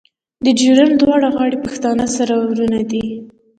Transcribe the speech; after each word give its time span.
د 0.45 0.45
ډیورنډ 0.57 0.93
دواړه 1.01 1.27
غاړې 1.35 1.57
پښتانه 1.65 2.05
سره 2.15 2.33
ورونه 2.49 2.79
دي. 2.91 3.05